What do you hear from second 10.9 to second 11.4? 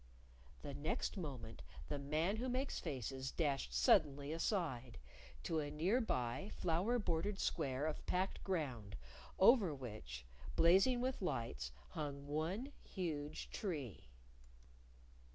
with